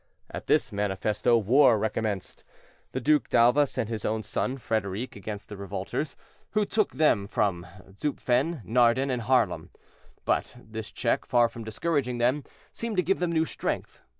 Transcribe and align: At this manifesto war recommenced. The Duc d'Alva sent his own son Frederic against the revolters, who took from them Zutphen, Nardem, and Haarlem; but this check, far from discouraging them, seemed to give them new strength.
At 0.31 0.47
this 0.47 0.71
manifesto 0.71 1.37
war 1.37 1.77
recommenced. 1.77 2.43
The 2.91 2.99
Duc 2.99 3.29
d'Alva 3.29 3.67
sent 3.67 3.87
his 3.87 4.03
own 4.03 4.23
son 4.23 4.57
Frederic 4.57 5.15
against 5.15 5.47
the 5.47 5.57
revolters, 5.57 6.15
who 6.53 6.65
took 6.65 6.89
from 6.95 6.97
them 6.97 7.27
Zutphen, 7.91 8.63
Nardem, 8.65 9.11
and 9.11 9.21
Haarlem; 9.21 9.69
but 10.25 10.55
this 10.57 10.89
check, 10.89 11.23
far 11.23 11.47
from 11.47 11.63
discouraging 11.63 12.17
them, 12.17 12.43
seemed 12.73 12.97
to 12.97 13.03
give 13.03 13.19
them 13.19 13.31
new 13.31 13.45
strength. 13.45 14.01